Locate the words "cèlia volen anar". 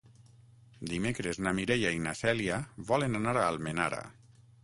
2.23-3.35